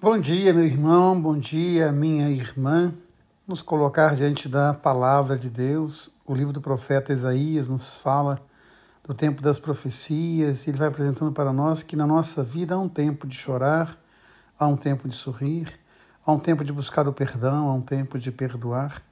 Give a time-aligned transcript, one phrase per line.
[0.00, 2.94] Bom dia, meu irmão, bom dia, minha irmã.
[3.48, 6.08] Nos colocar diante da palavra de Deus.
[6.24, 8.40] O livro do profeta Isaías nos fala
[9.02, 12.88] do tempo das profecias, ele vai apresentando para nós que na nossa vida há um
[12.88, 13.98] tempo de chorar,
[14.56, 15.74] há um tempo de sorrir,
[16.24, 19.02] há um tempo de buscar o perdão, há um tempo de perdoar.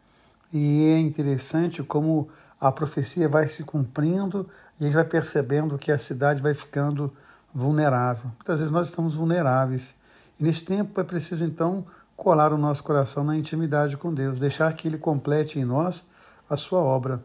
[0.52, 2.28] E é interessante como
[2.60, 4.48] a profecia vai se cumprindo
[4.78, 7.12] e a gente vai percebendo que a cidade vai ficando
[7.52, 8.30] vulnerável.
[8.36, 9.92] Muitas vezes nós estamos vulneráveis
[10.38, 14.72] e nesse tempo é preciso então colar o nosso coração na intimidade com Deus, deixar
[14.72, 16.04] que Ele complete em nós
[16.48, 17.22] a sua obra.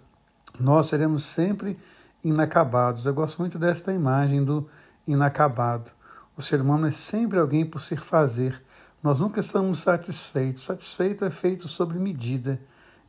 [0.59, 1.77] Nós seremos sempre
[2.23, 3.05] inacabados.
[3.05, 4.67] Eu gosto muito desta imagem do
[5.07, 5.91] inacabado.
[6.35, 8.61] O ser humano é sempre alguém por se fazer.
[9.01, 10.65] Nós nunca estamos satisfeitos.
[10.65, 12.59] Satisfeito é feito sobre medida.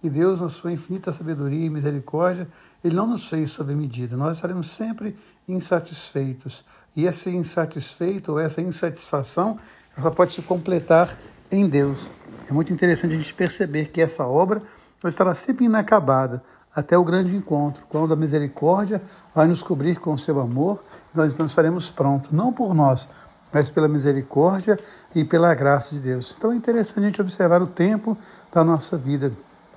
[0.03, 2.49] E Deus, na sua infinita sabedoria e misericórdia,
[2.83, 4.17] Ele não nos fez sob medida.
[4.17, 5.17] Nós estaremos sempre
[5.47, 6.65] insatisfeitos.
[6.97, 9.59] E esse insatisfeito ou essa insatisfação
[9.97, 11.17] ela pode se completar
[11.51, 12.11] em Deus.
[12.49, 14.63] É muito interessante a gente perceber que essa obra
[15.05, 16.43] estará sempre inacabada
[16.75, 19.03] até o grande encontro, quando a misericórdia
[19.35, 20.83] vai nos cobrir com o seu amor,
[21.15, 23.07] nós então estaremos prontos, não por nós,
[23.53, 24.79] mas pela misericórdia
[25.15, 26.35] e pela graça de Deus.
[26.37, 28.17] Então é interessante a gente observar o tempo
[28.51, 29.33] da nossa vida,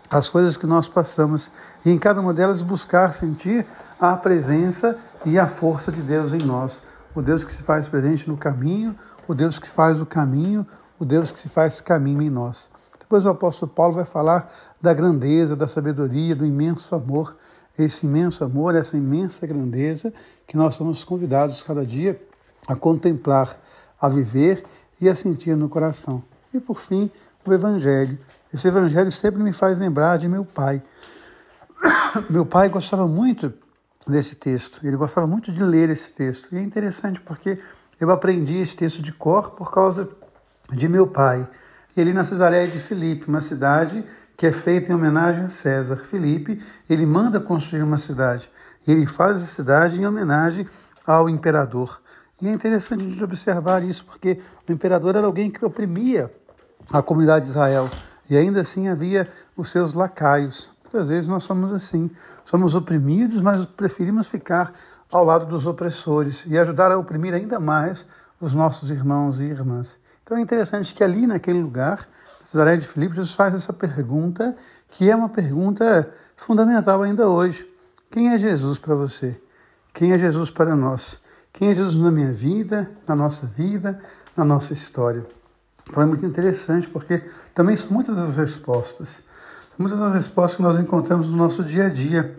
[0.10, 1.52] as coisas que nós passamos,
[1.86, 3.66] e em cada uma delas buscar sentir
[4.00, 6.82] a presença e a força de Deus em nós
[7.16, 8.96] o Deus que se faz presente no caminho,
[9.28, 10.68] o Deus que faz o caminho,
[11.00, 12.70] o Deus que se faz caminho em nós.
[13.00, 17.36] Depois o apóstolo Paulo vai falar da grandeza, da sabedoria, do imenso amor,
[17.78, 20.14] esse imenso amor, essa imensa grandeza
[20.48, 22.22] que nós somos convidados cada dia
[22.68, 23.58] a contemplar,
[24.00, 24.66] a viver
[25.00, 26.24] e a sentir no coração.
[26.54, 27.12] E por fim,
[27.46, 28.18] o Evangelho.
[28.54, 30.82] Esse Evangelho sempre me faz lembrar de meu pai.
[32.30, 33.54] Meu pai gostava muito
[34.08, 34.86] desse texto.
[34.86, 36.54] Ele gostava muito de ler esse texto.
[36.54, 37.60] E é interessante porque
[38.00, 40.10] eu aprendi esse texto de cor por causa
[40.72, 41.48] de meu pai.
[41.96, 44.06] E ali na Cesareia de Filipe, uma cidade
[44.38, 45.98] que é feita em homenagem a César.
[45.98, 48.50] Filipe, ele manda construir uma cidade.
[48.86, 50.68] E ele faz essa cidade em homenagem
[51.06, 52.02] ao imperador.
[52.42, 56.32] E é interessante a gente observar isso, porque o imperador era alguém que oprimia
[56.92, 57.90] a comunidade de Israel.
[58.30, 60.75] E ainda assim havia os seus lacaios.
[60.96, 62.10] Muitas vezes nós somos assim,
[62.46, 64.72] somos oprimidos, mas preferimos ficar
[65.12, 68.06] ao lado dos opressores e ajudar a oprimir ainda mais
[68.40, 70.00] os nossos irmãos e irmãs.
[70.24, 72.08] Então é interessante que ali naquele lugar,
[72.46, 74.56] Cesaré de Filipe, Jesus faz essa pergunta,
[74.90, 77.70] que é uma pergunta fundamental ainda hoje.
[78.10, 79.38] Quem é Jesus para você?
[79.94, 81.20] Quem é Jesus para nós?
[81.52, 84.00] Quem é Jesus na minha vida, na nossa vida,
[84.34, 85.26] na nossa história?
[85.90, 87.22] Então é muito interessante porque
[87.54, 89.26] também são muitas as respostas.
[89.78, 92.38] Muitas das respostas que nós encontramos no nosso dia a dia.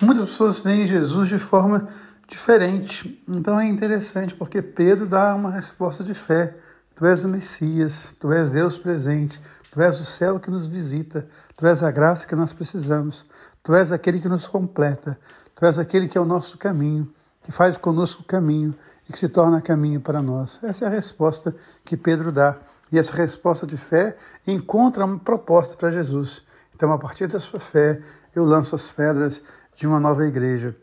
[0.00, 1.88] Muitas pessoas veem Jesus de forma
[2.28, 3.22] diferente.
[3.28, 6.56] Então é interessante porque Pedro dá uma resposta de fé.
[6.94, 11.26] Tu és o Messias, tu és Deus presente, tu és o céu que nos visita,
[11.56, 13.26] tu és a graça que nós precisamos,
[13.62, 15.18] tu és aquele que nos completa,
[15.54, 18.74] tu és aquele que é o nosso caminho, que faz conosco o caminho
[19.08, 20.58] e que se torna caminho para nós.
[20.62, 21.54] Essa é a resposta
[21.84, 22.56] que Pedro dá.
[22.90, 24.16] E essa resposta de fé
[24.46, 26.46] encontra uma proposta para Jesus.
[26.76, 28.02] Então, a partir da sua fé,
[28.34, 29.42] eu lanço as pedras
[29.74, 30.76] de uma nova igreja,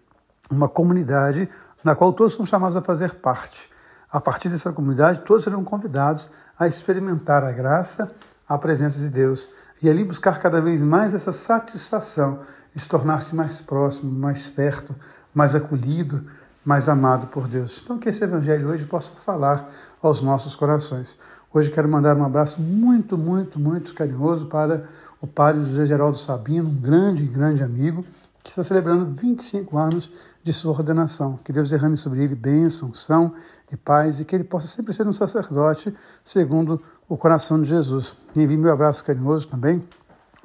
[0.50, 1.48] uma comunidade
[1.84, 3.70] na qual todos são chamados a fazer parte.
[4.12, 8.08] A partir dessa comunidade, todos serão convidados a experimentar a graça,
[8.50, 9.48] a presença de Deus
[9.84, 12.40] e ali buscar cada vez mais essa satisfação,
[12.76, 14.96] se tornar-se mais próximo, mais perto,
[15.32, 16.26] mais acolhido,
[16.64, 17.82] mais amado por Deus.
[17.84, 19.70] Então, que esse Evangelho hoje possa falar
[20.02, 21.18] aos nossos corações.
[21.54, 24.86] Hoje quero mandar um abraço muito, muito, muito carinhoso para
[25.22, 28.06] o padre José Geraldo Sabino, um grande, grande amigo,
[28.42, 30.10] que está celebrando 25 anos
[30.42, 31.40] de sua ordenação.
[31.44, 33.34] Que Deus derrame sobre ele bênção, unção
[33.72, 38.16] e paz e que ele possa sempre ser um sacerdote segundo o coração de Jesus.
[38.36, 39.84] E envio meu abraço carinhoso também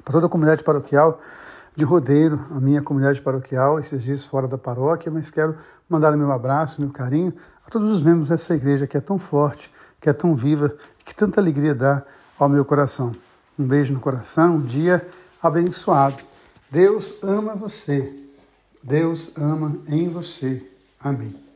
[0.03, 1.19] para toda a comunidade paroquial
[1.79, 5.55] de Rodeiro, a minha comunidade paroquial, esses dias fora da paróquia, mas quero
[5.87, 7.33] mandar o meu abraço, meu carinho
[7.65, 10.75] a todos os membros dessa igreja que é tão forte, que é tão viva
[11.05, 12.03] que tanta alegria dá
[12.37, 13.15] ao meu coração.
[13.57, 15.07] Um beijo no coração, um dia
[15.41, 16.17] abençoado.
[16.69, 18.13] Deus ama você.
[18.83, 20.69] Deus ama em você.
[20.99, 21.48] Amém.